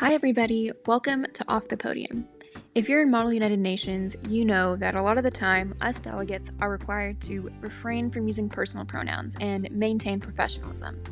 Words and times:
Hi, 0.00 0.14
everybody. 0.14 0.70
Welcome 0.86 1.26
to 1.32 1.44
Off 1.48 1.66
the 1.66 1.76
Podium. 1.76 2.24
If 2.76 2.88
you're 2.88 3.02
in 3.02 3.10
Model 3.10 3.32
United 3.32 3.58
Nations, 3.58 4.14
you 4.28 4.44
know 4.44 4.76
that 4.76 4.94
a 4.94 5.02
lot 5.02 5.18
of 5.18 5.24
the 5.24 5.30
time, 5.32 5.74
us 5.80 5.98
delegates 5.98 6.52
are 6.60 6.70
required 6.70 7.20
to 7.22 7.50
refrain 7.58 8.08
from 8.08 8.28
using 8.28 8.48
personal 8.48 8.86
pronouns 8.86 9.36
and 9.40 9.68
maintain 9.72 10.20
professionalism. 10.20 11.02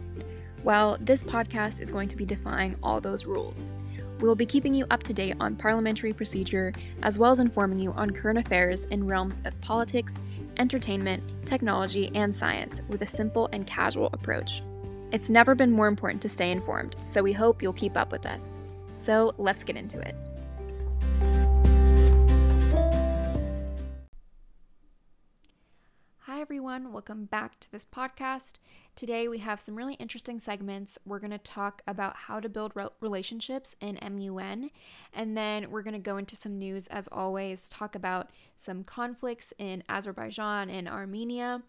Well, 0.63 0.99
this 1.01 1.25
podcast 1.25 1.81
is 1.81 1.91
going 1.91 2.07
to 2.07 2.17
be 2.17 2.25
defying 2.25 2.77
all 2.81 3.01
those 3.01 3.27
rules. 3.27 3.73
We'll 4.21 4.37
be 4.37 4.47
keeping 4.47 4.73
you 4.73 4.87
up 4.93 5.03
to 5.03 5.13
date 5.13 5.35
on 5.41 5.57
parliamentary 5.57 6.13
procedure, 6.13 6.73
as 7.03 7.19
well 7.19 7.33
as 7.33 7.41
informing 7.41 7.81
you 7.81 7.91
on 7.95 8.11
current 8.11 8.39
affairs 8.39 8.85
in 8.85 9.05
realms 9.05 9.43
of 9.47 9.61
politics, 9.63 10.21
entertainment, 10.59 11.25
technology, 11.45 12.13
and 12.15 12.33
science 12.33 12.83
with 12.89 13.03
a 13.03 13.07
simple 13.07 13.49
and 13.53 13.67
casual 13.67 14.11
approach. 14.13 14.63
It's 15.11 15.29
never 15.29 15.57
been 15.57 15.73
more 15.73 15.89
important 15.89 16.23
to 16.23 16.29
stay 16.29 16.53
informed, 16.53 16.95
so 17.03 17.21
we 17.21 17.33
hope 17.33 17.63
you'll 17.63 17.73
keep 17.73 17.97
up 17.97 18.13
with 18.13 18.27
us. 18.27 18.61
So 18.97 19.35
let's 19.37 19.63
get 19.63 19.77
into 19.77 20.01
it. 20.01 20.17
Hi, 26.21 26.41
everyone. 26.41 26.93
Welcome 26.93 27.27
back 27.27 27.61
to 27.61 27.71
this 27.71 27.85
podcast. 27.85 28.55
Today, 28.97 29.29
we 29.29 29.39
have 29.39 29.61
some 29.61 29.77
really 29.77 29.95
interesting 29.95 30.39
segments. 30.39 30.99
We're 31.05 31.19
going 31.19 31.31
to 31.31 31.39
talk 31.39 31.83
about 31.87 32.17
how 32.17 32.41
to 32.41 32.49
build 32.49 32.73
re- 32.75 32.89
relationships 33.01 33.77
in 33.81 33.99
MUN, 34.03 34.71
and 35.13 35.37
then 35.37 35.71
we're 35.71 35.83
going 35.83 35.95
to 35.95 36.01
go 36.01 36.17
into 36.17 36.35
some 36.35 36.59
news 36.59 36.87
as 36.89 37.07
always, 37.13 37.69
talk 37.69 37.95
about 37.95 38.31
some 38.57 38.83
conflicts 38.83 39.53
in 39.59 39.85
Azerbaijan 39.91 40.71
and 40.71 40.89
Armenia. 40.89 41.63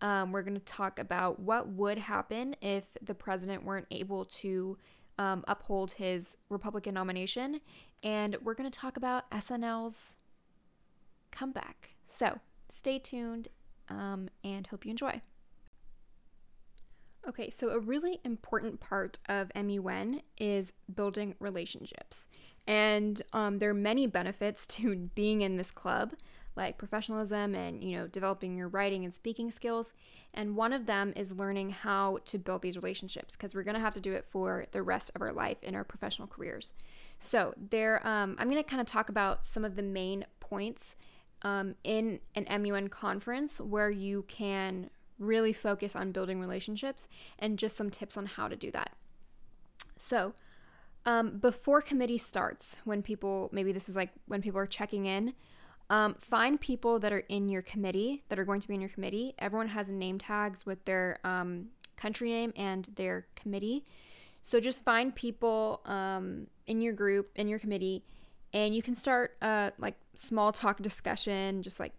Um, 0.00 0.32
we're 0.32 0.42
going 0.42 0.54
to 0.54 0.64
talk 0.64 0.98
about 0.98 1.40
what 1.40 1.68
would 1.68 1.98
happen 1.98 2.56
if 2.62 2.84
the 3.02 3.14
president 3.14 3.64
weren't 3.64 3.86
able 3.90 4.24
to 4.24 4.78
um, 5.20 5.44
uphold 5.46 5.92
his 5.92 6.38
Republican 6.48 6.94
nomination, 6.94 7.60
and 8.02 8.38
we're 8.42 8.54
going 8.54 8.68
to 8.68 8.76
talk 8.76 8.96
about 8.96 9.30
SNL's 9.30 10.16
comeback. 11.30 11.90
So 12.06 12.40
stay 12.70 12.98
tuned 12.98 13.48
um, 13.90 14.30
and 14.42 14.66
hope 14.66 14.86
you 14.86 14.90
enjoy. 14.90 15.20
Okay, 17.28 17.50
so 17.50 17.68
a 17.68 17.78
really 17.78 18.18
important 18.24 18.80
part 18.80 19.18
of 19.28 19.52
MUN 19.54 20.22
is 20.38 20.72
building 20.92 21.34
relationships. 21.38 22.26
And 22.66 23.20
um, 23.34 23.58
there 23.58 23.68
are 23.68 23.74
many 23.74 24.06
benefits 24.06 24.66
to 24.68 25.10
being 25.14 25.42
in 25.42 25.58
this 25.58 25.70
club, 25.70 26.14
like 26.56 26.78
professionalism 26.78 27.54
and, 27.54 27.82
you 27.82 27.96
know, 27.96 28.06
developing 28.06 28.56
your 28.56 28.68
writing 28.68 29.04
and 29.04 29.14
speaking 29.14 29.50
skills. 29.50 29.92
And 30.34 30.56
one 30.56 30.72
of 30.72 30.86
them 30.86 31.12
is 31.16 31.32
learning 31.32 31.70
how 31.70 32.18
to 32.26 32.38
build 32.38 32.62
these 32.62 32.76
relationships 32.76 33.36
because 33.36 33.54
we're 33.54 33.62
going 33.62 33.74
to 33.74 33.80
have 33.80 33.94
to 33.94 34.00
do 34.00 34.12
it 34.12 34.24
for 34.24 34.66
the 34.72 34.82
rest 34.82 35.10
of 35.14 35.22
our 35.22 35.32
life 35.32 35.62
in 35.62 35.74
our 35.74 35.84
professional 35.84 36.28
careers. 36.28 36.74
So 37.18 37.54
there, 37.56 38.06
um, 38.06 38.36
I'm 38.38 38.50
going 38.50 38.62
to 38.62 38.68
kind 38.68 38.80
of 38.80 38.86
talk 38.86 39.08
about 39.08 39.46
some 39.46 39.64
of 39.64 39.76
the 39.76 39.82
main 39.82 40.26
points 40.40 40.96
um, 41.42 41.74
in 41.84 42.20
an 42.34 42.46
MUN 42.62 42.88
conference 42.88 43.60
where 43.60 43.90
you 43.90 44.24
can 44.28 44.90
really 45.18 45.52
focus 45.52 45.94
on 45.94 46.12
building 46.12 46.40
relationships 46.40 47.06
and 47.38 47.58
just 47.58 47.76
some 47.76 47.90
tips 47.90 48.16
on 48.16 48.26
how 48.26 48.48
to 48.48 48.56
do 48.56 48.70
that. 48.70 48.96
So, 49.96 50.34
um, 51.06 51.38
before 51.38 51.80
committee 51.80 52.18
starts, 52.18 52.76
when 52.84 53.02
people, 53.02 53.48
maybe 53.52 53.72
this 53.72 53.88
is 53.88 53.96
like 53.96 54.10
when 54.26 54.42
people 54.42 54.60
are 54.60 54.66
checking 54.66 55.06
in, 55.06 55.34
um, 55.90 56.14
find 56.18 56.60
people 56.60 56.98
that 57.00 57.12
are 57.12 57.24
in 57.28 57.48
your 57.48 57.62
committee, 57.62 58.22
that 58.30 58.38
are 58.38 58.44
going 58.44 58.60
to 58.60 58.68
be 58.68 58.74
in 58.74 58.80
your 58.80 58.88
committee. 58.88 59.34
Everyone 59.38 59.68
has 59.68 59.90
name 59.90 60.18
tags 60.18 60.64
with 60.64 60.84
their 60.86 61.18
um, 61.24 61.66
country 61.96 62.30
name 62.30 62.52
and 62.56 62.88
their 62.94 63.26
committee. 63.36 63.84
So 64.42 64.58
just 64.58 64.82
find 64.82 65.14
people 65.14 65.82
um, 65.84 66.46
in 66.66 66.80
your 66.80 66.94
group, 66.94 67.30
in 67.36 67.48
your 67.48 67.58
committee, 67.58 68.04
and 68.54 68.74
you 68.74 68.80
can 68.80 68.94
start 68.94 69.36
uh, 69.42 69.70
like 69.78 69.96
small 70.14 70.52
talk 70.52 70.80
discussion, 70.80 71.62
just 71.62 71.78
like 71.78 71.92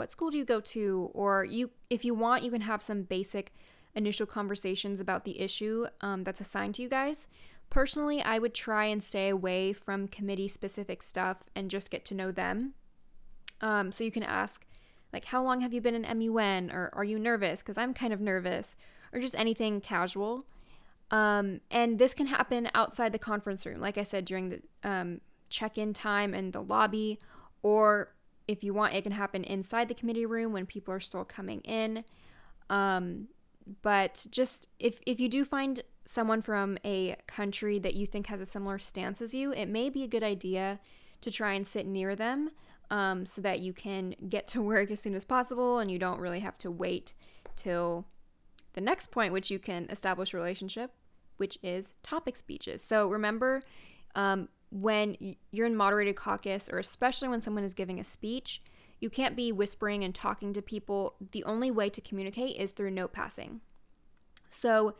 what 0.00 0.10
school 0.10 0.30
do 0.30 0.38
you 0.38 0.46
go 0.46 0.60
to 0.60 1.10
or 1.12 1.44
you 1.44 1.70
if 1.90 2.06
you 2.06 2.14
want 2.14 2.42
you 2.42 2.50
can 2.50 2.62
have 2.62 2.80
some 2.80 3.02
basic 3.02 3.52
initial 3.94 4.24
conversations 4.24 4.98
about 4.98 5.26
the 5.26 5.38
issue 5.40 5.86
um, 6.00 6.22
that's 6.24 6.40
assigned 6.40 6.74
to 6.74 6.80
you 6.80 6.88
guys 6.88 7.26
personally 7.68 8.22
i 8.22 8.38
would 8.38 8.54
try 8.54 8.86
and 8.86 9.04
stay 9.04 9.28
away 9.28 9.74
from 9.74 10.08
committee 10.08 10.48
specific 10.48 11.02
stuff 11.02 11.50
and 11.54 11.70
just 11.70 11.90
get 11.90 12.02
to 12.04 12.14
know 12.14 12.32
them 12.32 12.72
um, 13.60 13.92
so 13.92 14.04
you 14.04 14.10
can 14.10 14.22
ask 14.22 14.64
like 15.12 15.26
how 15.26 15.42
long 15.42 15.60
have 15.60 15.72
you 15.72 15.80
been 15.80 15.94
in 15.94 16.28
mun 16.28 16.70
or 16.70 16.90
are 16.92 17.04
you 17.04 17.18
nervous? 17.18 17.60
Because 17.60 17.78
i'm 17.78 17.94
kind 17.94 18.12
of 18.12 18.20
nervous. 18.20 18.76
Or 19.12 19.20
just 19.20 19.34
anything 19.34 19.80
casual. 19.80 20.44
Um, 21.10 21.60
and 21.70 21.98
this 21.98 22.14
can 22.14 22.26
happen 22.26 22.70
outside 22.74 23.10
the 23.12 23.18
conference 23.18 23.66
room 23.66 23.80
like 23.80 23.98
i 23.98 24.04
said 24.04 24.24
during 24.24 24.50
the 24.50 24.62
um, 24.84 25.20
check-in 25.48 25.92
time 25.92 26.34
in 26.34 26.52
the 26.52 26.62
lobby. 26.62 27.18
Or 27.62 28.14
if 28.48 28.64
you 28.64 28.72
want, 28.72 28.94
it 28.94 29.02
can 29.02 29.12
happen 29.12 29.44
inside 29.44 29.88
the 29.88 29.94
committee 29.94 30.24
room 30.24 30.52
when 30.52 30.64
people 30.64 30.94
are 30.94 31.00
still 31.00 31.24
coming 31.24 31.60
in. 31.60 32.04
Um, 32.70 33.28
but 33.82 34.26
just 34.30 34.68
if, 34.78 35.00
if 35.06 35.20
you 35.20 35.28
do 35.28 35.44
find 35.44 35.82
someone 36.04 36.40
from 36.40 36.78
a 36.84 37.16
country 37.26 37.78
that 37.78 37.94
you 37.94 38.06
think 38.06 38.28
has 38.28 38.40
a 38.40 38.46
similar 38.46 38.78
stance 38.78 39.20
as 39.20 39.34
you, 39.34 39.52
it 39.52 39.66
may 39.66 39.90
be 39.90 40.02
a 40.02 40.08
good 40.08 40.22
idea 40.22 40.80
to 41.20 41.30
try 41.30 41.52
and 41.52 41.66
sit 41.66 41.86
near 41.86 42.16
them 42.16 42.50
um, 42.90 43.24
so 43.26 43.40
that 43.40 43.60
you 43.60 43.72
can 43.72 44.14
get 44.28 44.46
to 44.48 44.62
work 44.72 44.90
as 44.90 45.00
soon 45.00 45.14
as 45.14 45.24
possible 45.24 45.78
and 45.78 45.90
you 45.90 45.98
don't 45.98 46.20
really 46.20 46.40
have 46.40 46.58
to 46.58 46.70
wait 46.70 47.14
till 47.56 48.06
the 48.72 48.80
next 48.80 49.10
point, 49.10 49.32
which 49.32 49.50
you 49.50 49.58
can 49.58 49.86
establish 49.90 50.32
a 50.32 50.36
relationship, 50.36 50.92
which 51.36 51.58
is 51.62 51.94
topic 52.02 52.36
speeches. 52.36 52.82
So 52.82 53.08
remember, 53.08 53.62
um, 54.14 54.48
when 54.70 55.16
you're 55.50 55.66
in 55.66 55.76
moderated 55.76 56.16
caucus, 56.16 56.68
or 56.68 56.78
especially 56.78 57.28
when 57.28 57.42
someone 57.42 57.64
is 57.64 57.74
giving 57.74 57.98
a 57.98 58.04
speech, 58.04 58.62
you 59.00 59.10
can't 59.10 59.34
be 59.34 59.50
whispering 59.50 60.04
and 60.04 60.14
talking 60.14 60.52
to 60.52 60.62
people. 60.62 61.16
The 61.32 61.42
only 61.44 61.70
way 61.70 61.88
to 61.90 62.00
communicate 62.00 62.56
is 62.56 62.70
through 62.70 62.90
note 62.90 63.12
passing. 63.12 63.60
So, 64.48 64.94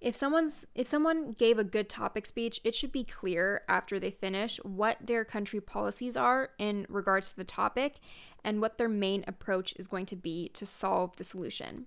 if 0.00 0.14
someone's 0.14 0.66
if 0.74 0.86
someone 0.86 1.32
gave 1.32 1.58
a 1.58 1.64
good 1.64 1.88
topic 1.88 2.26
speech, 2.26 2.60
it 2.64 2.74
should 2.74 2.92
be 2.92 3.04
clear 3.04 3.62
after 3.68 3.98
they 3.98 4.10
finish 4.10 4.58
what 4.58 4.98
their 5.04 5.24
country 5.24 5.60
policies 5.60 6.16
are 6.16 6.50
in 6.58 6.86
regards 6.88 7.30
to 7.30 7.36
the 7.36 7.44
topic 7.44 7.96
and 8.44 8.60
what 8.60 8.78
their 8.78 8.88
main 8.88 9.24
approach 9.26 9.74
is 9.76 9.86
going 9.86 10.06
to 10.06 10.16
be 10.16 10.48
to 10.50 10.64
solve 10.64 11.16
the 11.16 11.24
solution. 11.24 11.86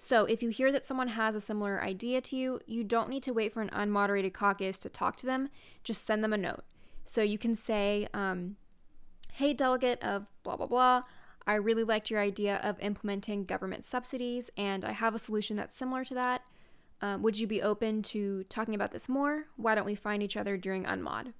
So, 0.00 0.24
if 0.26 0.42
you 0.44 0.50
hear 0.50 0.70
that 0.70 0.86
someone 0.86 1.08
has 1.08 1.34
a 1.34 1.40
similar 1.40 1.82
idea 1.82 2.20
to 2.20 2.36
you, 2.36 2.60
you 2.66 2.84
don't 2.84 3.10
need 3.10 3.24
to 3.24 3.32
wait 3.32 3.52
for 3.52 3.60
an 3.60 3.70
unmoderated 3.70 4.32
caucus 4.32 4.78
to 4.78 4.88
talk 4.88 5.16
to 5.16 5.26
them. 5.26 5.48
Just 5.82 6.06
send 6.06 6.22
them 6.22 6.32
a 6.32 6.38
note. 6.38 6.64
So, 7.04 7.22
you 7.22 7.36
can 7.36 7.56
say, 7.56 8.06
um, 8.14 8.56
Hey, 9.32 9.52
delegate 9.52 10.02
of 10.02 10.26
blah, 10.44 10.56
blah, 10.56 10.66
blah. 10.66 11.02
I 11.46 11.54
really 11.54 11.84
liked 11.84 12.10
your 12.10 12.20
idea 12.20 12.56
of 12.56 12.78
implementing 12.80 13.44
government 13.44 13.86
subsidies, 13.86 14.50
and 14.56 14.84
I 14.84 14.92
have 14.92 15.14
a 15.14 15.18
solution 15.18 15.56
that's 15.56 15.78
similar 15.78 16.04
to 16.04 16.14
that. 16.14 16.42
Um, 17.00 17.22
would 17.22 17.38
you 17.38 17.46
be 17.46 17.62
open 17.62 18.02
to 18.02 18.44
talking 18.44 18.74
about 18.74 18.92
this 18.92 19.08
more? 19.08 19.46
Why 19.56 19.74
don't 19.74 19.86
we 19.86 19.94
find 19.94 20.22
each 20.22 20.36
other 20.36 20.56
during 20.56 20.84
Unmod? 20.84 21.32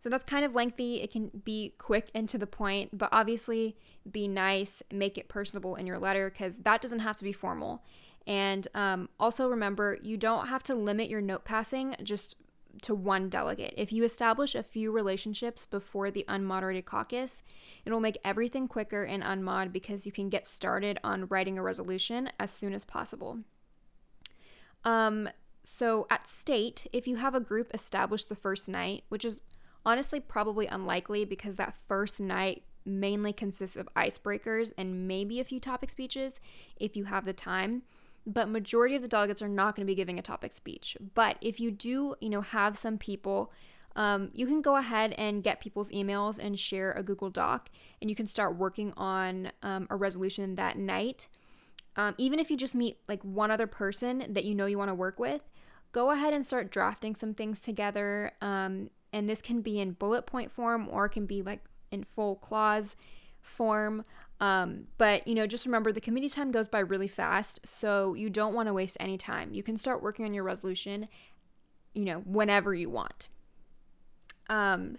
So 0.00 0.08
that's 0.08 0.24
kind 0.24 0.44
of 0.44 0.54
lengthy. 0.54 1.00
It 1.00 1.12
can 1.12 1.30
be 1.44 1.74
quick 1.78 2.10
and 2.12 2.28
to 2.28 2.36
the 2.36 2.46
point, 2.46 2.98
but 2.98 3.08
obviously 3.12 3.76
be 4.10 4.26
nice, 4.26 4.82
make 4.90 5.16
it 5.16 5.28
personable 5.28 5.76
in 5.76 5.86
your 5.86 5.98
letter 5.98 6.28
because 6.28 6.58
that 6.58 6.82
doesn't 6.82 6.98
have 6.98 7.16
to 7.16 7.24
be 7.24 7.32
formal. 7.32 7.84
And 8.26 8.66
um, 8.74 9.08
also 9.20 9.48
remember, 9.48 9.98
you 10.02 10.16
don't 10.16 10.48
have 10.48 10.64
to 10.64 10.74
limit 10.74 11.08
your 11.08 11.20
note 11.20 11.44
passing 11.44 11.94
just 12.02 12.36
to 12.82 12.94
one 12.94 13.28
delegate. 13.28 13.74
If 13.76 13.92
you 13.92 14.02
establish 14.02 14.54
a 14.54 14.62
few 14.62 14.90
relationships 14.90 15.66
before 15.66 16.10
the 16.10 16.24
unmoderated 16.28 16.84
caucus, 16.84 17.42
it'll 17.84 18.00
make 18.00 18.18
everything 18.24 18.66
quicker 18.66 19.04
in 19.04 19.20
unmod 19.20 19.72
because 19.72 20.06
you 20.06 20.12
can 20.12 20.28
get 20.28 20.48
started 20.48 20.98
on 21.04 21.26
writing 21.26 21.58
a 21.58 21.62
resolution 21.62 22.30
as 22.40 22.50
soon 22.50 22.72
as 22.72 22.84
possible. 22.84 23.40
Um, 24.84 25.28
so 25.64 26.06
at 26.10 26.26
state, 26.26 26.86
if 26.92 27.06
you 27.06 27.16
have 27.16 27.34
a 27.34 27.40
group 27.40 27.70
established 27.72 28.28
the 28.28 28.34
first 28.34 28.68
night, 28.68 29.04
which 29.08 29.24
is 29.24 29.40
Honestly, 29.84 30.20
probably 30.20 30.66
unlikely 30.66 31.24
because 31.24 31.56
that 31.56 31.74
first 31.88 32.20
night 32.20 32.62
mainly 32.84 33.32
consists 33.32 33.76
of 33.76 33.88
icebreakers 33.96 34.72
and 34.76 35.06
maybe 35.06 35.40
a 35.40 35.44
few 35.44 35.60
topic 35.60 35.90
speeches 35.90 36.40
if 36.76 36.96
you 36.96 37.04
have 37.04 37.24
the 37.24 37.32
time 37.32 37.82
but 38.24 38.48
majority 38.48 38.94
of 38.94 39.02
the 39.02 39.08
delegates 39.08 39.42
are 39.42 39.48
not 39.48 39.74
going 39.74 39.84
to 39.84 39.90
be 39.90 39.96
giving 39.96 40.16
a 40.16 40.22
topic 40.22 40.52
speech. 40.52 40.96
But 41.14 41.38
if 41.40 41.58
you 41.58 41.72
do 41.72 42.14
you 42.20 42.28
know 42.28 42.40
have 42.40 42.76
some 42.78 42.98
people 42.98 43.52
um, 43.94 44.30
you 44.32 44.46
can 44.46 44.62
go 44.62 44.76
ahead 44.76 45.12
and 45.18 45.44
get 45.44 45.60
people's 45.60 45.90
emails 45.90 46.38
and 46.38 46.58
share 46.58 46.92
a 46.92 47.02
google 47.02 47.30
doc 47.30 47.68
and 48.00 48.08
you 48.08 48.16
can 48.16 48.26
start 48.26 48.56
working 48.56 48.92
on 48.96 49.52
um, 49.62 49.86
a 49.90 49.96
resolution 49.96 50.54
that 50.54 50.78
night 50.78 51.28
um, 51.96 52.14
even 52.18 52.38
if 52.38 52.50
you 52.50 52.56
just 52.56 52.74
meet 52.74 52.98
like 53.08 53.22
one 53.22 53.50
other 53.50 53.66
person 53.66 54.24
that 54.30 54.44
you 54.44 54.54
know 54.54 54.66
you 54.66 54.78
want 54.78 54.88
to 54.88 54.94
work 54.94 55.18
with 55.18 55.42
go 55.92 56.10
ahead 56.10 56.32
and 56.32 56.44
start 56.46 56.70
drafting 56.70 57.14
some 57.14 57.34
things 57.34 57.60
together 57.60 58.32
um, 58.40 58.88
and 59.12 59.28
this 59.28 59.42
can 59.42 59.60
be 59.60 59.78
in 59.78 59.92
bullet 59.92 60.26
point 60.26 60.50
form 60.50 60.88
or 60.90 61.06
it 61.06 61.10
can 61.10 61.26
be 61.26 61.42
like 61.42 61.60
in 61.90 62.02
full 62.02 62.36
clause 62.36 62.96
form. 63.42 64.04
Um, 64.40 64.86
but 64.98 65.26
you 65.28 65.34
know, 65.34 65.46
just 65.46 65.66
remember 65.66 65.92
the 65.92 66.00
committee 66.00 66.28
time 66.28 66.50
goes 66.50 66.66
by 66.66 66.80
really 66.80 67.06
fast, 67.06 67.60
so 67.64 68.14
you 68.14 68.30
don't 68.30 68.54
want 68.54 68.66
to 68.68 68.72
waste 68.72 68.96
any 68.98 69.16
time. 69.16 69.54
You 69.54 69.62
can 69.62 69.76
start 69.76 70.02
working 70.02 70.24
on 70.24 70.34
your 70.34 70.42
resolution, 70.42 71.08
you 71.94 72.04
know, 72.04 72.20
whenever 72.20 72.74
you 72.74 72.90
want. 72.90 73.28
Um, 74.48 74.98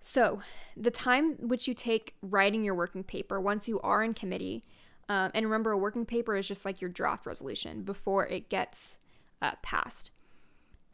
so, 0.00 0.42
the 0.76 0.90
time 0.90 1.36
which 1.48 1.66
you 1.66 1.74
take 1.74 2.14
writing 2.20 2.64
your 2.64 2.74
working 2.74 3.04
paper 3.04 3.40
once 3.40 3.68
you 3.68 3.80
are 3.80 4.02
in 4.02 4.12
committee, 4.12 4.64
um, 5.12 5.30
and 5.34 5.44
remember, 5.44 5.72
a 5.72 5.76
working 5.76 6.06
paper 6.06 6.36
is 6.36 6.48
just 6.48 6.64
like 6.64 6.80
your 6.80 6.88
draft 6.88 7.26
resolution 7.26 7.82
before 7.82 8.26
it 8.26 8.48
gets 8.48 8.96
uh, 9.42 9.52
passed. 9.60 10.10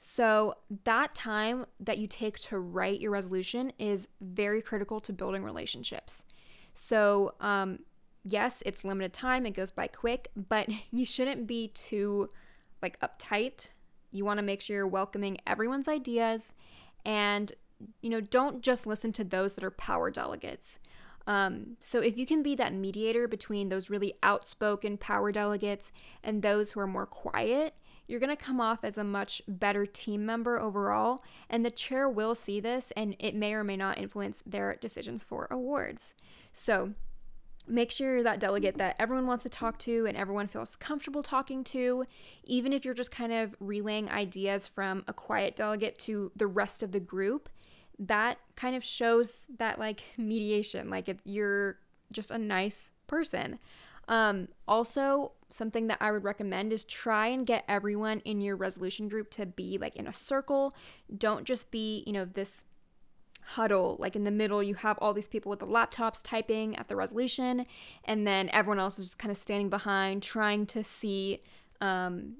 So, 0.00 0.54
that 0.82 1.14
time 1.14 1.66
that 1.78 1.98
you 1.98 2.08
take 2.08 2.36
to 2.40 2.58
write 2.58 3.00
your 3.00 3.12
resolution 3.12 3.72
is 3.78 4.08
very 4.20 4.60
critical 4.60 5.00
to 5.02 5.12
building 5.12 5.44
relationships. 5.44 6.24
So, 6.74 7.34
um, 7.40 7.84
yes, 8.24 8.60
it's 8.66 8.84
limited 8.84 9.12
time, 9.12 9.46
it 9.46 9.52
goes 9.52 9.70
by 9.70 9.86
quick, 9.86 10.32
but 10.34 10.68
you 10.90 11.04
shouldn't 11.04 11.46
be 11.46 11.68
too 11.68 12.28
like 12.82 12.98
uptight. 12.98 13.68
You 14.10 14.24
want 14.24 14.38
to 14.38 14.42
make 14.42 14.62
sure 14.62 14.74
you're 14.74 14.88
welcoming 14.88 15.38
everyone's 15.46 15.86
ideas 15.86 16.52
and 17.04 17.52
you 18.02 18.10
know, 18.10 18.20
don't 18.20 18.62
just 18.62 18.84
listen 18.84 19.12
to 19.12 19.22
those 19.22 19.52
that 19.52 19.62
are 19.62 19.70
power 19.70 20.10
delegates. 20.10 20.80
Um, 21.28 21.76
so 21.78 22.00
if 22.00 22.16
you 22.16 22.24
can 22.24 22.42
be 22.42 22.54
that 22.54 22.72
mediator 22.72 23.28
between 23.28 23.68
those 23.68 23.90
really 23.90 24.14
outspoken 24.22 24.96
power 24.96 25.30
delegates 25.30 25.92
and 26.24 26.40
those 26.40 26.72
who 26.72 26.80
are 26.80 26.86
more 26.86 27.04
quiet, 27.04 27.74
you're 28.06 28.18
going 28.18 28.34
to 28.34 28.42
come 28.42 28.62
off 28.62 28.78
as 28.82 28.96
a 28.96 29.04
much 29.04 29.42
better 29.46 29.84
team 29.84 30.24
member 30.24 30.58
overall, 30.58 31.22
and 31.50 31.66
the 31.66 31.70
chair 31.70 32.08
will 32.08 32.34
see 32.34 32.58
this 32.60 32.90
and 32.96 33.14
it 33.18 33.34
may 33.34 33.52
or 33.52 33.62
may 33.62 33.76
not 33.76 33.98
influence 33.98 34.42
their 34.46 34.76
decisions 34.80 35.22
for 35.22 35.46
awards. 35.50 36.14
So, 36.54 36.94
make 37.66 37.90
sure 37.90 38.14
you're 38.14 38.22
that 38.22 38.40
delegate 38.40 38.78
that 38.78 38.96
everyone 38.98 39.26
wants 39.26 39.42
to 39.42 39.50
talk 39.50 39.78
to 39.78 40.06
and 40.06 40.16
everyone 40.16 40.48
feels 40.48 40.76
comfortable 40.76 41.22
talking 41.22 41.62
to, 41.62 42.06
even 42.44 42.72
if 42.72 42.86
you're 42.86 42.94
just 42.94 43.10
kind 43.10 43.34
of 43.34 43.54
relaying 43.60 44.08
ideas 44.08 44.66
from 44.66 45.04
a 45.06 45.12
quiet 45.12 45.54
delegate 45.54 45.98
to 45.98 46.32
the 46.34 46.46
rest 46.46 46.82
of 46.82 46.92
the 46.92 47.00
group. 47.00 47.50
That 47.98 48.38
kind 48.56 48.76
of 48.76 48.84
shows 48.84 49.46
that 49.58 49.78
like 49.78 50.02
mediation, 50.16 50.90
like 50.90 51.08
if 51.08 51.18
you're 51.24 51.78
just 52.12 52.30
a 52.30 52.38
nice 52.38 52.90
person. 53.06 53.58
Um, 54.06 54.48
also, 54.66 55.32
something 55.50 55.86
that 55.88 55.98
I 56.00 56.12
would 56.12 56.24
recommend 56.24 56.72
is 56.72 56.84
try 56.84 57.26
and 57.28 57.46
get 57.46 57.64
everyone 57.68 58.20
in 58.20 58.40
your 58.40 58.56
resolution 58.56 59.08
group 59.08 59.30
to 59.32 59.46
be 59.46 59.78
like 59.78 59.96
in 59.96 60.06
a 60.06 60.12
circle. 60.12 60.74
Don't 61.16 61.44
just 61.44 61.70
be, 61.70 62.02
you 62.06 62.12
know, 62.12 62.24
this 62.24 62.64
huddle 63.48 63.96
like 63.98 64.14
in 64.14 64.24
the 64.24 64.30
middle 64.30 64.62
you 64.62 64.74
have 64.74 64.98
all 65.00 65.14
these 65.14 65.26
people 65.26 65.48
with 65.48 65.58
the 65.58 65.66
laptops 65.66 66.20
typing 66.22 66.76
at 66.76 66.86
the 66.88 66.94
resolution 66.94 67.64
and 68.04 68.26
then 68.26 68.50
everyone 68.50 68.78
else 68.78 68.98
is 68.98 69.06
just 69.06 69.18
kind 69.18 69.32
of 69.32 69.38
standing 69.38 69.70
behind 69.70 70.22
trying 70.22 70.66
to 70.66 70.84
see 70.84 71.40
um, 71.80 72.34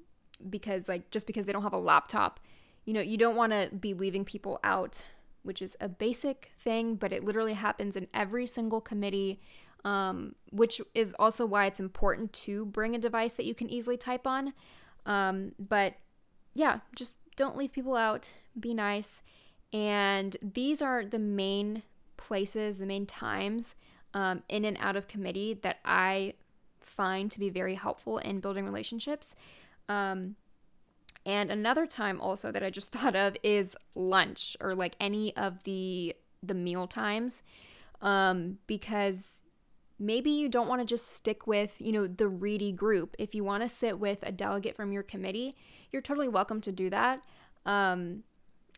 because 0.51 0.87
like 0.87 1.11
just 1.11 1.27
because 1.27 1.47
they 1.47 1.53
don't 1.53 1.63
have 1.63 1.73
a 1.73 1.79
laptop 1.79 2.41
you 2.85 2.93
know 2.93 3.01
you 3.01 3.17
don't 3.17 3.37
want 3.37 3.53
to 3.53 3.71
be 3.75 3.95
leaving 3.95 4.23
people 4.23 4.61
out 4.63 5.03
which 5.49 5.61
is 5.61 5.77
a 5.81 5.89
basic 5.89 6.53
thing 6.63 6.95
but 6.95 7.13
it 7.13 7.25
literally 7.25 7.55
happens 7.55 7.97
in 7.97 8.07
every 8.15 8.47
single 8.47 8.81
committee 8.81 9.41
um, 9.85 10.35
which 10.51 10.81
is 10.95 11.15
also 11.19 11.47
why 11.47 11.67
it's 11.67 11.81
important 11.81 12.33
to 12.33 12.67
bring 12.67 12.95
a 12.95 12.99
device 12.99 13.33
that 13.35 13.47
you 13.47 13.55
can 13.55 13.71
easily 13.71 13.97
type 13.97 14.27
on. 14.27 14.53
Um, 15.07 15.53
but 15.59 15.95
yeah, 16.55 16.81
just 16.97 17.15
don't 17.37 17.57
leave 17.57 17.73
people 17.73 17.97
out. 17.97 18.29
Be 18.59 18.75
nice. 18.75 19.23
And 19.73 20.37
these 20.43 20.83
are 20.83 21.05
the 21.05 21.19
main 21.19 21.83
places, 22.17 22.79
the 22.79 22.87
main 22.87 23.07
times 23.07 23.75
um, 24.15 24.43
in 24.49 24.65
and 24.65 24.77
out 24.81 24.97
of 24.97 25.07
committee 25.07 25.55
that 25.63 25.79
I 25.85 26.35
find 26.81 27.31
to 27.31 27.39
be 27.39 27.51
very 27.51 27.75
helpful 27.75 28.19
in 28.19 28.41
building 28.41 28.65
relationships. 28.65 29.35
Um, 29.89 30.37
and 31.29 31.51
another 31.51 31.87
time 31.87 32.21
also 32.21 32.51
that 32.51 32.63
I 32.63 32.71
just 32.71 32.91
thought 32.93 33.15
of 33.15 33.37
is 33.45 33.77
lunch 33.95 34.57
or 34.61 34.75
like 34.75 34.97
any 34.99 35.37
of 35.37 35.63
the 35.63 36.17
the 36.43 36.55
meal 36.55 36.87
times 36.87 37.43
um, 38.01 38.59
because 38.67 39.43
maybe 39.99 40.31
you 40.31 40.49
don't 40.49 40.69
want 40.69 40.81
to 40.81 40.87
just 40.87 41.13
stick 41.13 41.47
with, 41.47 41.75
you 41.81 41.91
know, 41.93 42.07
the 42.07 42.29
reedy 42.29 42.73
group. 42.73 43.17
If 43.19 43.35
you 43.35 43.43
want 43.43 43.63
to 43.65 43.69
sit 43.69 43.99
with 43.99 44.21
a 44.23 44.31
delegate 44.31 44.77
from 44.77 44.93
your 44.93 45.03
committee, 45.03 45.57
you're 45.91 46.03
totally 46.03 46.29
welcome 46.29 46.61
to 46.63 46.73
do 46.73 46.89
that. 46.91 47.23
Um, 47.67 48.23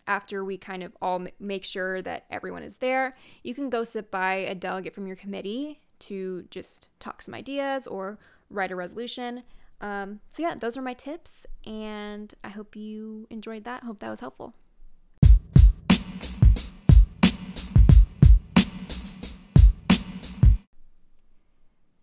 after 0.06 0.42
we 0.42 0.56
kind 0.56 0.82
of 0.82 0.96
all 1.02 1.26
make 1.38 1.64
sure 1.64 2.00
that 2.02 2.24
everyone 2.30 2.62
is 2.62 2.78
there, 2.78 3.14
you 3.44 3.54
can 3.54 3.68
go 3.68 3.84
sit 3.84 4.10
by 4.10 4.34
a 4.34 4.54
delegate 4.54 4.94
from 4.94 5.06
your 5.06 5.16
committee 5.16 5.80
to 6.00 6.46
just 6.50 6.88
talk 6.98 7.20
some 7.20 7.34
ideas 7.34 7.86
or 7.86 8.18
write 8.48 8.72
a 8.72 8.76
resolution. 8.76 9.42
Um, 9.80 10.20
so, 10.30 10.42
yeah, 10.42 10.54
those 10.54 10.76
are 10.76 10.82
my 10.82 10.94
tips, 10.94 11.46
and 11.64 12.34
I 12.44 12.50
hope 12.50 12.76
you 12.76 13.26
enjoyed 13.30 13.64
that. 13.64 13.82
Hope 13.82 14.00
that 14.00 14.10
was 14.10 14.20
helpful. 14.20 14.54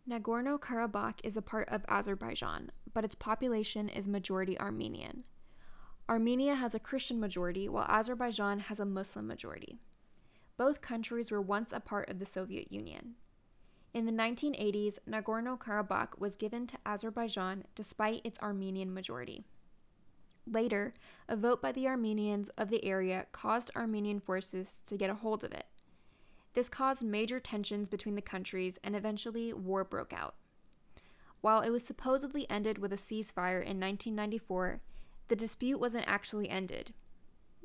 Nagorno 0.10 0.58
Karabakh 0.58 1.20
is 1.24 1.36
a 1.36 1.42
part 1.42 1.68
of 1.70 1.84
Azerbaijan, 1.90 2.72
but 2.94 3.04
its 3.04 3.16
population 3.16 3.90
is 3.90 4.08
majority 4.08 4.58
Armenian. 4.58 5.26
Armenia 6.10 6.56
has 6.56 6.74
a 6.74 6.80
Christian 6.80 7.20
majority, 7.20 7.68
while 7.68 7.86
Azerbaijan 7.90 8.62
has 8.62 8.80
a 8.80 8.86
Muslim 8.86 9.28
majority. 9.28 9.80
Both 10.56 10.80
countries 10.80 11.30
were 11.30 11.42
once 11.42 11.74
a 11.74 11.82
part 11.82 12.10
of 12.10 12.20
the 12.20 12.26
Soviet 12.26 12.72
Union. 12.72 13.16
In 13.98 14.06
the 14.06 14.12
1980s, 14.12 15.00
Nagorno 15.10 15.58
Karabakh 15.58 16.20
was 16.20 16.38
given 16.38 16.68
to 16.68 16.78
Azerbaijan 16.86 17.64
despite 17.74 18.24
its 18.24 18.40
Armenian 18.42 18.94
majority. 18.94 19.44
Later, 20.46 20.94
a 21.28 21.36
vote 21.36 21.64
by 21.64 21.72
the 21.72 21.88
Armenians 21.88 22.50
of 22.60 22.70
the 22.70 22.86
area 22.86 23.26
caused 23.32 23.72
Armenian 23.76 24.20
forces 24.20 24.84
to 24.86 24.98
get 24.98 25.10
a 25.10 25.16
hold 25.16 25.44
of 25.44 25.52
it. 25.52 25.66
This 26.54 26.70
caused 26.70 27.02
major 27.02 27.40
tensions 27.40 27.90
between 27.90 28.14
the 28.14 28.22
countries 28.22 28.78
and 28.84 28.96
eventually 28.96 29.52
war 29.52 29.84
broke 29.84 30.14
out. 30.14 30.36
While 31.42 31.62
it 31.62 31.72
was 31.72 31.84
supposedly 31.84 32.48
ended 32.52 32.78
with 32.78 32.94
a 32.94 32.98
ceasefire 32.98 33.64
in 33.64 33.80
1994, 33.80 34.80
the 35.28 35.36
dispute 35.36 35.80
wasn't 35.80 36.08
actually 36.08 36.50
ended. 36.50 36.94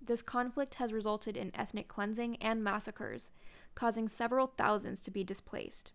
This 0.02 0.23
conflict 0.23 0.76
has 0.76 0.94
resulted 0.94 1.37
in 1.37 1.55
ethnic 1.55 1.88
cleansing 1.88 2.37
and 2.37 2.64
massacres, 2.64 3.31
causing 3.75 4.08
several 4.08 4.46
thousands 4.46 5.02
to 5.02 5.11
be 5.11 5.25
displaced. 5.25 5.93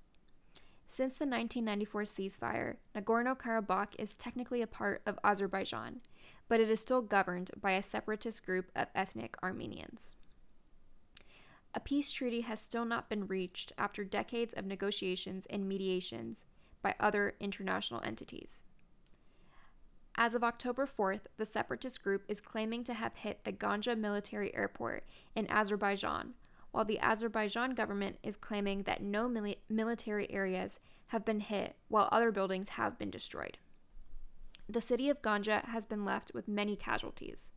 Since 0.98 1.20
the 1.20 1.28
1994 1.28 2.02
ceasefire, 2.06 2.76
Nagorno 2.96 3.38
Karabakh 3.38 3.90
is 4.00 4.16
technically 4.16 4.64
a 4.64 4.66
part 4.66 5.04
of 5.06 5.20
Azerbaijan, 5.24 6.02
but 6.48 6.60
it 6.60 6.72
is 6.72 6.80
still 6.80 7.04
governed 7.04 7.52
by 7.62 7.74
a 7.74 7.84
separatist 7.84 8.44
group 8.44 8.72
of 8.76 8.88
ethnic 8.96 9.38
Armenians. 9.44 10.16
A 11.76 11.80
peace 11.80 12.12
treaty 12.12 12.42
has 12.42 12.60
still 12.60 12.84
not 12.84 13.10
been 13.10 13.28
reached 13.28 13.74
after 13.78 14.04
decades 14.04 14.56
of 14.56 14.66
negotiations 14.66 15.46
and 15.52 15.70
mediations 15.70 16.46
by 16.82 16.96
other 17.00 17.36
international 17.40 18.02
entities. 18.04 18.64
As 20.16 20.34
of 20.34 20.44
October 20.44 20.88
4th, 20.88 21.28
the 21.38 21.46
separatist 21.46 22.04
group 22.04 22.24
is 22.28 22.42
claiming 22.42 22.84
to 22.86 22.96
have 22.96 23.14
hit 23.18 23.44
the 23.44 23.54
Ganja 23.54 23.96
military 23.96 24.52
airport 24.56 25.04
in 25.36 25.46
Azerbaijan, 25.48 26.34
while 26.72 26.86
the 26.86 27.00
Azerbaijan 27.00 27.72
government 27.72 28.18
is 28.24 28.38
claiming 28.38 28.84
that 28.84 29.02
no 29.02 29.28
mili- 29.28 29.58
military 29.70 30.30
areas 30.32 30.80
have 31.08 31.26
been 31.26 31.40
hit 31.40 31.76
while 31.88 32.10
other 32.12 32.32
buildings 32.32 32.70
have 32.70 32.98
been 32.98 33.10
destroyed. 33.10 33.58
The 34.70 34.82
city 34.82 35.10
of 35.10 35.22
Ganja 35.22 35.66
has 35.66 35.86
been 35.86 36.04
left 36.04 36.32
with 36.34 36.48
many 36.48 36.76
casualties. 36.76 37.52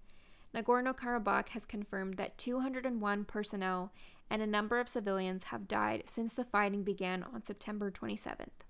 Nagorno 0.55 0.97
Karabakh 0.97 1.49
has 1.51 1.67
confirmed 1.67 2.17
that 2.17 2.39
201 2.39 3.25
personnel 3.25 3.93
and 4.29 4.41
a 4.41 4.47
number 4.47 4.79
of 4.79 4.89
civilians 4.89 5.45
have 5.45 5.69
died 5.69 6.05
since 6.07 6.33
the 6.33 6.45
fighting 6.45 6.85
began 6.85 7.23
on 7.23 7.45
September 7.45 7.91
27th. 7.91 8.65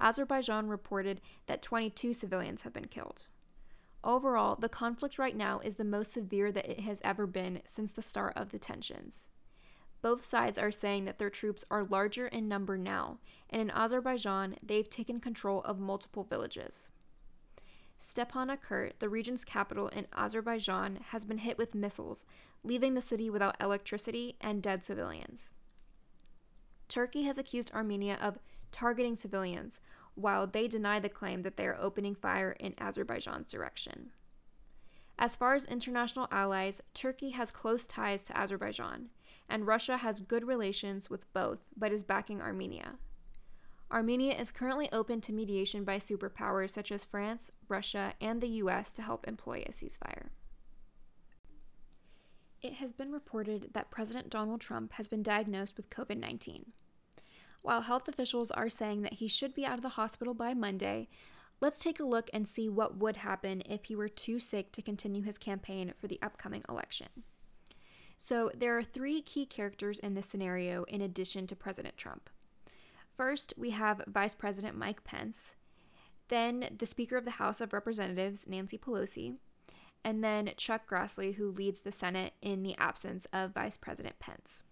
Azerbaijan 0.00 0.68
reported 0.68 1.20
that 1.46 1.62
22 1.62 2.12
civilians 2.12 2.62
have 2.62 2.72
been 2.72 2.86
killed. 2.86 3.28
Overall, 4.06 4.54
the 4.54 4.68
conflict 4.68 5.18
right 5.18 5.36
now 5.36 5.58
is 5.58 5.74
the 5.74 5.84
most 5.84 6.12
severe 6.12 6.52
that 6.52 6.70
it 6.70 6.80
has 6.80 7.00
ever 7.02 7.26
been 7.26 7.60
since 7.64 7.90
the 7.90 8.02
start 8.02 8.34
of 8.36 8.52
the 8.52 8.58
tensions. 8.58 9.30
Both 10.00 10.24
sides 10.24 10.58
are 10.58 10.70
saying 10.70 11.06
that 11.06 11.18
their 11.18 11.28
troops 11.28 11.64
are 11.72 11.82
larger 11.82 12.28
in 12.28 12.46
number 12.46 12.78
now, 12.78 13.18
and 13.50 13.60
in 13.60 13.70
Azerbaijan, 13.72 14.58
they've 14.62 14.88
taken 14.88 15.18
control 15.18 15.60
of 15.62 15.80
multiple 15.80 16.22
villages. 16.22 16.92
Stepanakert, 17.98 18.92
the 19.00 19.08
region's 19.08 19.44
capital 19.44 19.88
in 19.88 20.06
Azerbaijan, 20.16 21.00
has 21.08 21.24
been 21.24 21.38
hit 21.38 21.58
with 21.58 21.74
missiles, 21.74 22.24
leaving 22.62 22.94
the 22.94 23.02
city 23.02 23.28
without 23.28 23.56
electricity 23.60 24.36
and 24.40 24.62
dead 24.62 24.84
civilians. 24.84 25.50
Turkey 26.86 27.24
has 27.24 27.38
accused 27.38 27.72
Armenia 27.74 28.18
of 28.22 28.38
targeting 28.70 29.16
civilians, 29.16 29.80
while 30.16 30.46
they 30.46 30.66
deny 30.66 30.98
the 30.98 31.08
claim 31.08 31.42
that 31.42 31.56
they 31.56 31.66
are 31.66 31.78
opening 31.80 32.14
fire 32.14 32.52
in 32.58 32.74
Azerbaijan's 32.78 33.50
direction. 33.50 34.10
As 35.18 35.36
far 35.36 35.54
as 35.54 35.64
international 35.64 36.28
allies, 36.30 36.82
Turkey 36.92 37.30
has 37.30 37.50
close 37.50 37.86
ties 37.86 38.22
to 38.24 38.36
Azerbaijan, 38.36 39.10
and 39.48 39.66
Russia 39.66 39.98
has 39.98 40.20
good 40.20 40.44
relations 40.44 41.08
with 41.08 41.32
both 41.32 41.60
but 41.76 41.92
is 41.92 42.02
backing 42.02 42.42
Armenia. 42.42 42.96
Armenia 43.90 44.34
is 44.34 44.50
currently 44.50 44.90
open 44.90 45.20
to 45.20 45.32
mediation 45.32 45.84
by 45.84 45.98
superpowers 45.98 46.70
such 46.70 46.90
as 46.90 47.04
France, 47.04 47.52
Russia, 47.68 48.14
and 48.20 48.40
the 48.40 48.48
US 48.48 48.92
to 48.92 49.02
help 49.02 49.28
employ 49.28 49.62
a 49.66 49.70
ceasefire. 49.70 50.30
It 52.62 52.74
has 52.74 52.92
been 52.92 53.12
reported 53.12 53.70
that 53.74 53.90
President 53.90 54.28
Donald 54.28 54.60
Trump 54.60 54.92
has 54.94 55.06
been 55.08 55.22
diagnosed 55.22 55.76
with 55.76 55.88
COVID 55.88 56.18
19. 56.18 56.72
While 57.66 57.80
health 57.80 58.06
officials 58.06 58.52
are 58.52 58.68
saying 58.68 59.02
that 59.02 59.14
he 59.14 59.26
should 59.26 59.52
be 59.52 59.66
out 59.66 59.74
of 59.74 59.82
the 59.82 59.88
hospital 59.88 60.34
by 60.34 60.54
Monday, 60.54 61.08
let's 61.60 61.80
take 61.80 61.98
a 61.98 62.04
look 62.04 62.30
and 62.32 62.46
see 62.46 62.68
what 62.68 62.98
would 62.98 63.16
happen 63.16 63.60
if 63.66 63.86
he 63.86 63.96
were 63.96 64.08
too 64.08 64.38
sick 64.38 64.70
to 64.70 64.82
continue 64.82 65.22
his 65.22 65.36
campaign 65.36 65.92
for 66.00 66.06
the 66.06 66.20
upcoming 66.22 66.62
election. 66.68 67.08
So, 68.16 68.52
there 68.56 68.78
are 68.78 68.84
three 68.84 69.20
key 69.20 69.46
characters 69.46 69.98
in 69.98 70.14
this 70.14 70.28
scenario 70.28 70.84
in 70.84 71.00
addition 71.00 71.48
to 71.48 71.56
President 71.56 71.96
Trump. 71.96 72.30
First, 73.16 73.52
we 73.56 73.70
have 73.70 74.00
Vice 74.06 74.36
President 74.36 74.76
Mike 74.76 75.02
Pence, 75.02 75.56
then 76.28 76.68
the 76.78 76.86
Speaker 76.86 77.16
of 77.16 77.24
the 77.24 77.32
House 77.32 77.60
of 77.60 77.72
Representatives, 77.72 78.46
Nancy 78.46 78.78
Pelosi, 78.78 79.38
and 80.04 80.22
then 80.22 80.52
Chuck 80.56 80.88
Grassley, 80.88 81.34
who 81.34 81.50
leads 81.50 81.80
the 81.80 81.90
Senate 81.90 82.34
in 82.40 82.62
the 82.62 82.76
absence 82.78 83.26
of 83.32 83.54
Vice 83.54 83.76
President 83.76 84.20
Pence. 84.20 84.62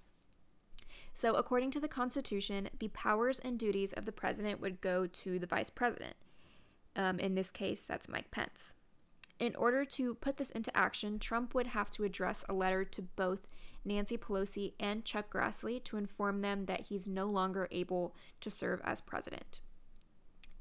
So, 1.15 1.35
according 1.35 1.71
to 1.73 1.81
the 1.81 1.89
Constitution, 1.89 2.69
the 2.79 2.89
powers 2.89 3.39
and 3.39 3.59
duties 3.59 3.93
of 3.93 4.05
the 4.05 4.13
president 4.13 4.61
would 4.61 4.81
go 4.81 5.07
to 5.07 5.39
the 5.39 5.47
vice 5.47 5.71
president. 5.71 6.17
Um, 6.97 7.19
in 7.21 7.35
this 7.35 7.51
case, 7.51 7.83
that's 7.83 8.09
Mike 8.09 8.31
Pence. 8.31 8.75
In 9.39 9.55
order 9.57 9.85
to 9.85 10.15
put 10.15 10.37
this 10.37 10.51
into 10.51 10.77
action, 10.77 11.19
Trump 11.19 11.55
would 11.55 11.69
have 11.69 11.91
to 11.93 12.05
address 12.05 12.45
a 12.49 12.53
letter 12.53 12.85
to 12.85 13.03
both 13.03 13.49
Nancy 13.85 14.17
Pelosi 14.17 14.73
and 14.81 15.05
Chuck 15.05 15.33
Grassley 15.33 15.83
to 15.85 15.97
inform 15.97 16.41
them 16.41 16.67
that 16.67 16.87
he's 16.89 17.09
no 17.09 17.27
longer 17.27 17.69
able 17.71 18.15
to 18.41 18.51
serve 18.51 18.81
as 18.85 19.01
president. 19.01 19.61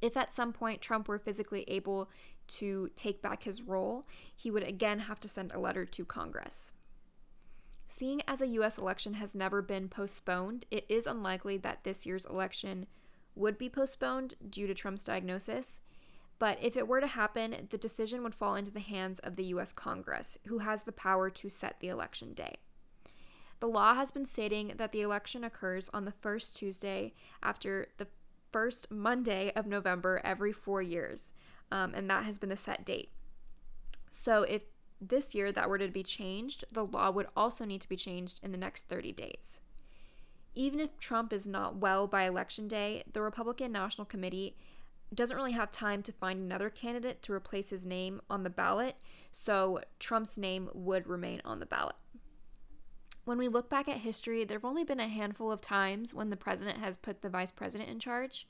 If 0.02 0.18
at 0.18 0.36
some 0.36 0.54
point 0.54 0.82
Trump 0.82 1.08
were 1.08 1.20
physically 1.20 1.64
able 1.68 2.10
to 2.48 2.90
take 2.96 3.22
back 3.22 3.44
his 3.44 3.62
role, 3.62 4.06
he 4.36 4.52
would 4.52 4.64
again 4.64 5.00
have 5.00 5.20
to 5.22 5.30
send 5.30 5.52
a 5.52 5.60
letter 5.60 5.86
to 5.86 6.06
Congress. 6.06 6.74
Seeing 8.04 8.22
as 8.28 8.42
a 8.42 8.48
US 8.48 8.78
election 8.78 9.14
has 9.14 9.34
never 9.34 9.62
been 9.62 9.88
postponed, 9.88 10.66
it 10.70 10.84
is 10.90 11.08
unlikely 11.08 11.56
that 11.60 11.86
this 11.86 12.06
year's 12.06 12.26
election 12.26 12.86
would 13.34 13.58
be 13.58 13.70
postponed 13.70 14.34
due 14.50 14.68
to 14.68 14.74
Trump's 14.74 15.04
diagnosis. 15.04 15.80
But 16.38 16.58
if 16.62 16.76
it 16.76 16.86
were 16.86 17.00
to 17.00 17.08
happen, 17.08 17.70
the 17.70 17.78
decision 17.78 18.22
would 18.24 18.36
fall 18.36 18.56
into 18.56 18.72
the 18.72 18.82
hands 18.82 19.20
of 19.20 19.38
the 19.38 19.46
US 19.46 19.72
Congress, 19.72 20.38
who 20.48 20.58
has 20.58 20.84
the 20.84 20.92
power 20.92 21.30
to 21.30 21.50
set 21.50 21.80
the 21.80 21.88
election 21.88 22.34
day. 22.34 22.56
The 23.62 23.70
law 23.70 23.94
has 23.94 24.12
been 24.12 24.26
stating 24.26 24.74
that 24.76 24.92
the 24.92 25.00
election 25.00 25.46
occurs 25.46 25.90
on 25.94 26.04
the 26.04 26.12
first 26.12 26.58
Tuesday 26.58 27.14
after 27.42 27.88
the 28.00 28.08
first 28.52 28.92
Monday 28.92 29.54
of 29.56 29.66
November 29.66 30.20
every 30.26 30.52
four 30.52 30.82
years, 30.82 31.32
um, 31.72 31.94
and 31.96 32.10
that 32.10 32.26
has 32.26 32.38
been 32.38 32.50
the 32.50 32.58
set 32.58 32.84
date. 32.84 33.12
So 34.12 34.44
if 34.44 34.64
this 35.10 35.36
year 35.36 35.52
that 35.52 35.70
were 35.70 35.78
to 35.78 35.88
be 35.88 36.04
changed, 36.04 36.64
the 36.72 36.86
law 36.86 37.12
would 37.12 37.28
also 37.36 37.66
need 37.66 37.82
to 37.82 37.90
be 37.90 37.96
changed 37.96 38.40
in 38.44 38.52
the 38.52 38.58
next 38.58 38.88
30 38.88 39.12
days. 39.12 39.60
Even 40.56 40.80
if 40.80 41.00
Trump 41.00 41.34
is 41.34 41.48
not 41.48 41.78
well 41.78 42.08
by 42.08 42.24
election 42.24 42.68
day, 42.68 43.04
the 43.12 43.22
Republican 43.22 43.72
National 43.72 44.06
Committee 44.06 44.56
doesn't 45.14 45.38
really 45.38 45.52
have 45.52 45.72
time 45.72 46.02
to 46.04 46.12
find 46.12 46.40
another 46.40 46.70
candidate 46.70 47.22
to 47.24 47.34
replace 47.34 47.70
his 47.70 47.86
name 47.86 48.22
on 48.30 48.44
the 48.44 48.50
ballot, 48.50 48.96
so 49.32 49.80
Trump's 50.00 50.38
name 50.38 50.70
would 50.74 51.08
remain 51.08 51.42
on 51.46 51.60
the 51.60 51.66
ballot. 51.66 51.96
When 53.26 53.38
we 53.38 53.48
look 53.48 53.70
back 53.70 53.88
at 53.88 53.98
history, 53.98 54.44
there 54.44 54.58
have 54.58 54.66
only 54.66 54.84
been 54.84 55.00
a 55.00 55.08
handful 55.08 55.52
of 55.52 55.62
times 55.62 56.14
when 56.14 56.30
the 56.30 56.36
president 56.36 56.80
has 56.80 56.98
put 56.98 57.22
the 57.22 57.30
vice 57.30 57.52
president 57.52 57.90
in 57.90 58.00
charge. 58.00 58.48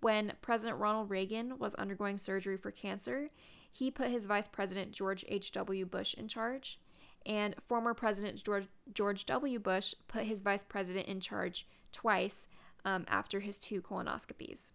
When 0.00 0.34
President 0.42 0.78
Ronald 0.78 1.10
Reagan 1.10 1.58
was 1.58 1.74
undergoing 1.74 2.18
surgery 2.18 2.56
for 2.56 2.70
cancer, 2.70 3.30
he 3.72 3.90
put 3.90 4.10
his 4.10 4.26
vice 4.26 4.48
president 4.48 4.92
George 4.92 5.24
H.W. 5.28 5.86
Bush 5.86 6.14
in 6.14 6.28
charge, 6.28 6.78
and 7.24 7.54
former 7.66 7.92
President 7.92 8.42
George, 8.42 8.68
George 8.92 9.26
W. 9.26 9.58
Bush 9.58 9.94
put 10.08 10.24
his 10.24 10.40
vice 10.40 10.64
president 10.64 11.06
in 11.08 11.20
charge 11.20 11.66
twice 11.92 12.46
um, 12.84 13.04
after 13.08 13.40
his 13.40 13.58
two 13.58 13.82
colonoscopies. 13.82 14.72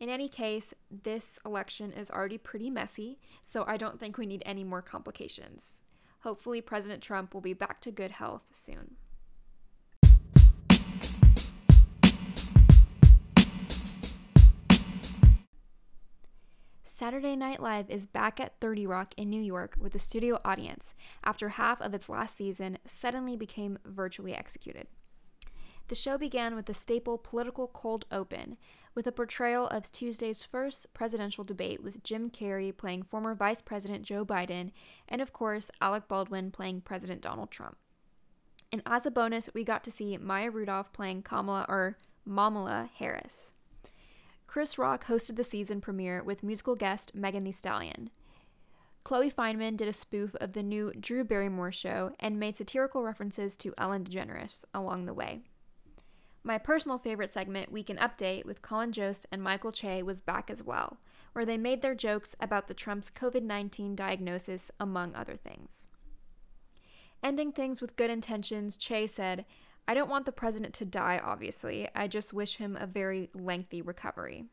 In 0.00 0.08
any 0.08 0.28
case, 0.28 0.74
this 0.90 1.38
election 1.46 1.92
is 1.92 2.10
already 2.10 2.36
pretty 2.36 2.68
messy, 2.70 3.20
so 3.42 3.64
I 3.68 3.76
don't 3.76 4.00
think 4.00 4.18
we 4.18 4.26
need 4.26 4.42
any 4.44 4.64
more 4.64 4.82
complications. 4.82 5.80
Hopefully, 6.20 6.60
President 6.60 7.02
Trump 7.02 7.32
will 7.32 7.40
be 7.40 7.52
back 7.52 7.80
to 7.82 7.92
good 7.92 8.10
health 8.10 8.42
soon. 8.52 8.96
Saturday 17.02 17.34
Night 17.34 17.60
Live 17.60 17.90
is 17.90 18.06
back 18.06 18.38
at 18.38 18.60
30 18.60 18.86
Rock 18.86 19.12
in 19.16 19.28
New 19.28 19.42
York 19.42 19.74
with 19.76 19.92
a 19.96 19.98
studio 19.98 20.38
audience 20.44 20.94
after 21.24 21.48
half 21.48 21.80
of 21.80 21.94
its 21.94 22.08
last 22.08 22.36
season 22.36 22.78
suddenly 22.86 23.34
became 23.34 23.76
virtually 23.84 24.32
executed. 24.32 24.86
The 25.88 25.96
show 25.96 26.16
began 26.16 26.54
with 26.54 26.66
the 26.66 26.74
staple 26.74 27.18
political 27.18 27.66
cold 27.66 28.04
open, 28.12 28.56
with 28.94 29.08
a 29.08 29.10
portrayal 29.10 29.66
of 29.66 29.90
Tuesday's 29.90 30.44
first 30.44 30.94
presidential 30.94 31.42
debate 31.42 31.82
with 31.82 32.04
Jim 32.04 32.30
Carrey 32.30 32.70
playing 32.70 33.02
former 33.02 33.34
Vice 33.34 33.60
President 33.60 34.04
Joe 34.04 34.24
Biden, 34.24 34.70
and 35.08 35.20
of 35.20 35.32
course, 35.32 35.72
Alec 35.80 36.06
Baldwin 36.06 36.52
playing 36.52 36.82
President 36.82 37.20
Donald 37.20 37.50
Trump. 37.50 37.78
And 38.70 38.80
as 38.86 39.06
a 39.06 39.10
bonus, 39.10 39.50
we 39.52 39.64
got 39.64 39.82
to 39.82 39.90
see 39.90 40.16
Maya 40.18 40.52
Rudolph 40.52 40.92
playing 40.92 41.22
Kamala 41.22 41.66
or 41.68 41.96
Mamala 42.24 42.90
Harris. 42.94 43.54
Chris 44.52 44.76
Rock 44.76 45.06
hosted 45.06 45.36
the 45.36 45.44
season 45.44 45.80
premiere 45.80 46.22
with 46.22 46.42
musical 46.42 46.76
guest 46.76 47.14
Megan 47.14 47.42
Thee 47.42 47.52
Stallion. 47.52 48.10
Chloe 49.02 49.30
Fineman 49.30 49.78
did 49.78 49.88
a 49.88 49.94
spoof 49.94 50.34
of 50.42 50.52
the 50.52 50.62
new 50.62 50.92
Drew 50.92 51.24
Barrymore 51.24 51.72
show 51.72 52.12
and 52.20 52.38
made 52.38 52.58
satirical 52.58 53.02
references 53.02 53.56
to 53.56 53.72
Ellen 53.78 54.04
DeGeneres 54.04 54.64
along 54.74 55.06
the 55.06 55.14
way. 55.14 55.40
My 56.44 56.58
personal 56.58 56.98
favorite 56.98 57.32
segment, 57.32 57.72
Weekend 57.72 57.98
Update, 57.98 58.44
with 58.44 58.60
Colin 58.60 58.92
Jost 58.92 59.24
and 59.32 59.42
Michael 59.42 59.72
Che, 59.72 60.02
was 60.02 60.20
back 60.20 60.50
as 60.50 60.62
well, 60.62 60.98
where 61.32 61.46
they 61.46 61.56
made 61.56 61.80
their 61.80 61.94
jokes 61.94 62.36
about 62.38 62.68
the 62.68 62.74
Trump's 62.74 63.10
COVID 63.10 63.42
19 63.42 63.96
diagnosis, 63.96 64.70
among 64.78 65.14
other 65.14 65.38
things. 65.38 65.86
Ending 67.22 67.52
things 67.52 67.80
with 67.80 67.96
good 67.96 68.10
intentions, 68.10 68.76
Che 68.76 69.06
said, 69.06 69.46
I 69.86 69.94
don't 69.94 70.10
want 70.10 70.26
the 70.26 70.32
president 70.32 70.74
to 70.74 70.84
die, 70.84 71.20
obviously. 71.22 71.88
I 71.94 72.06
just 72.06 72.32
wish 72.32 72.56
him 72.56 72.76
a 72.76 72.86
very 72.86 73.30
lengthy 73.34 73.82
recovery. 73.82 74.44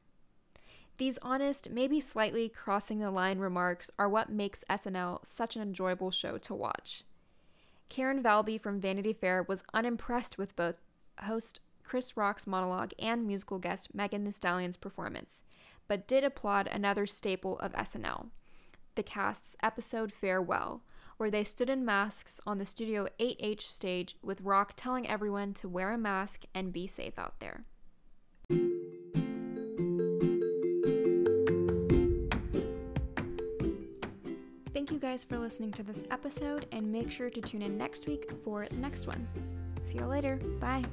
These 0.97 1.19
honest, 1.21 1.69
maybe 1.69 2.01
slightly 2.01 2.49
crossing 2.49 2.99
the 2.99 3.11
line 3.11 3.39
remarks 3.39 3.89
are 3.97 4.09
what 4.09 4.29
makes 4.29 4.65
SNL 4.69 5.25
such 5.25 5.55
an 5.55 5.61
enjoyable 5.61 6.11
show 6.11 6.37
to 6.39 6.53
watch. 6.53 7.03
Karen 7.87 8.21
Valby 8.21 8.59
from 8.59 8.81
Vanity 8.81 9.13
Fair 9.13 9.43
was 9.47 9.63
unimpressed 9.73 10.37
with 10.37 10.55
both 10.55 10.75
host 11.23 11.61
Chris 11.83 12.17
Rock's 12.17 12.45
monologue 12.45 12.91
and 12.99 13.25
musical 13.25 13.59
guest 13.59 13.95
Megan 13.95 14.23
Thee 14.23 14.31
Stallion's 14.31 14.77
performance, 14.77 15.41
but 15.87 16.07
did 16.07 16.23
applaud 16.23 16.67
another 16.67 17.07
staple 17.07 17.57
of 17.59 17.73
SNL, 17.73 18.27
the 18.95 19.03
cast's 19.03 19.55
episode 19.63 20.11
Farewell, 20.11 20.81
where 21.19 21.29
they 21.29 21.43
stood 21.43 21.69
in 21.69 21.83
masks 21.83 22.39
on 22.47 22.59
the 22.59 22.65
Studio 22.65 23.05
8H 23.19 23.63
stage 23.63 24.15
with 24.23 24.39
Rock 24.39 24.71
telling 24.77 25.05
everyone 25.05 25.53
to 25.55 25.67
wear 25.67 25.91
a 25.91 25.97
mask 25.97 26.45
and 26.55 26.71
be 26.71 26.87
safe 26.87 27.19
out 27.19 27.41
there. 27.41 27.65
Thank 34.73 34.91
you 34.91 34.97
guys 34.97 35.25
for 35.25 35.37
listening 35.37 35.73
to 35.73 35.83
this 35.83 36.03
episode, 36.09 36.67
and 36.71 36.89
make 36.89 37.11
sure 37.11 37.29
to 37.29 37.41
tune 37.41 37.63
in 37.63 37.77
next 37.77 38.07
week 38.07 38.31
for 38.45 38.65
the 38.65 38.77
next 38.77 39.05
one. 39.05 39.27
See 39.83 39.95
you 39.95 40.05
later. 40.05 40.37
Bye. 40.61 40.85